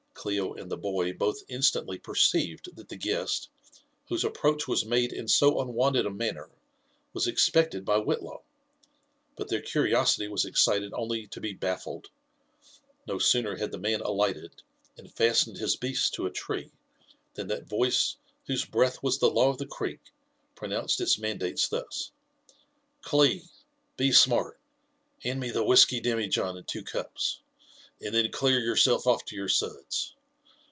[0.13, 3.49] Clio and the boy both instantly perceived that the guest
[4.07, 6.51] whose ap* proach was made in so unwonted a manner,
[7.11, 8.43] was expected by Whit law;
[9.35, 12.11] but their curiosity was excited only to be baffled:
[13.07, 14.61] no sooner had the man alighted,
[14.95, 16.71] and fastened his beast to a tree,
[17.33, 20.11] than that voice whose breath was the law of the Creek
[20.53, 22.11] pronounced its mandates thus:
[22.75, 23.39] —*' Clil
[23.97, 24.59] be smart—
[25.23, 27.39] hand me the whisky demi john and two cups—
[28.03, 30.15] and then clear yourself off to your suds.